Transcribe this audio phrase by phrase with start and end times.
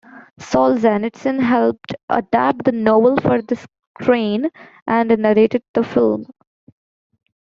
[0.39, 3.55] Solzhenitsyn helped adapt the novel for the
[4.01, 4.49] screen
[4.87, 6.25] and narrated the film.